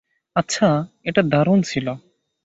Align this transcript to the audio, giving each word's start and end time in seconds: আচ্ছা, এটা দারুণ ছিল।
আচ্ছা, 0.35 0.67
এটা 1.03 1.21
দারুণ 1.23 1.59
ছিল। 1.61 1.87